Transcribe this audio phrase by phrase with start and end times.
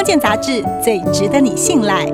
[0.00, 2.06] 康健杂志最值得你信赖。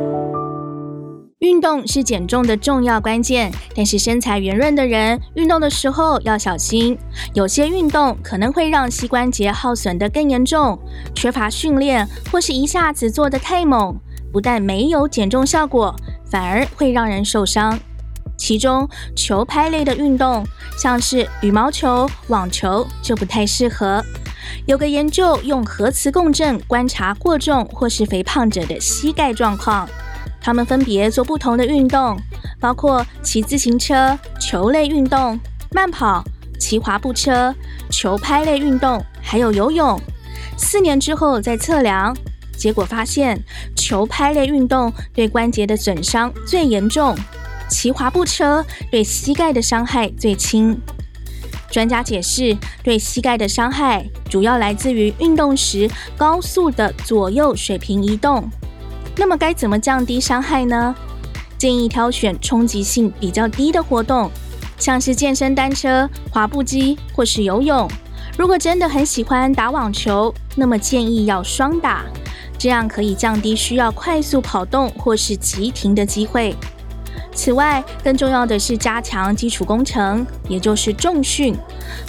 [1.38, 6.98] 运动是减重的重要关键，但是身材圆润的人运动的时候要小心，
[7.32, 10.76] 有些运动可能会让膝关节耗损得更严重。
[11.14, 13.94] 缺乏训练或是一下子做得太猛，
[14.32, 15.94] 不但没有减重效果，
[16.28, 17.78] 反而会让人受伤。
[18.36, 20.44] 其中球拍类的运动，
[20.76, 24.04] 像是羽毛球、网球就不太适合。
[24.66, 29.88] 有个研究用核磁共振观察过重或是肥胖者的膝盖状况。
[30.40, 32.16] 他们分别做不同的运动，
[32.60, 35.38] 包括骑自行车、球类运动、
[35.72, 36.22] 慢跑、
[36.58, 37.54] 骑滑步车、
[37.90, 40.00] 球拍类运动，还有游泳。
[40.56, 42.16] 四年之后再测量，
[42.56, 43.42] 结果发现
[43.74, 47.16] 球拍类运动对关节的损伤最严重，
[47.68, 50.80] 骑滑步车对膝盖的伤害最轻。
[51.76, 58.50] 专家解释，对膝盖的伤害主要来自于运动时高速的左右水平移动。
[59.14, 60.96] 那么该怎么降低伤害呢？
[61.58, 64.30] 建议挑选冲击性比较低的活动，
[64.78, 67.86] 像是健身单车、滑步机或是游泳。
[68.38, 72.06] 如果真的很喜欢打网球，那么建议要双打，
[72.56, 76.56] 这样可以降低需要快速跑动或是急停的机会。
[77.36, 81.54] 此外，更重要的是加强基础工程，也就是重训。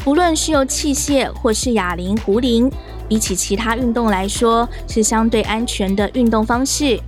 [0.03, 2.71] 不论是用器械或是哑铃、壶铃。
[3.09, 6.99] 比起其他运动来说，是相对安全的运动方式。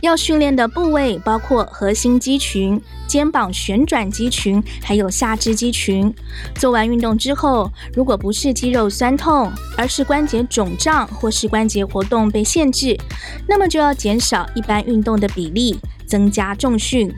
[0.00, 6.12] 要训练的部位包括核心肌群、肩膀旋转肌群，还有下肢肌群。
[6.56, 12.98] 做完运动之后，如果不是肌肉酸痛，而是关节肿胀或是关节活动被限制，
[13.46, 17.14] 那么就要减少一般运动的比例，增加重训。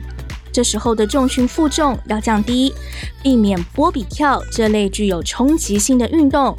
[0.51, 2.73] 这时候的重训负重要降低，
[3.21, 6.57] 避免波比跳这类具有冲击性的运动。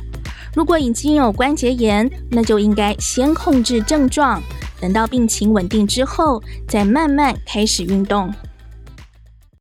[0.54, 4.42] 如果已经有关节炎，那就应该先控制症状，
[4.80, 8.32] 等到病情稳定之后，再慢慢开始运动。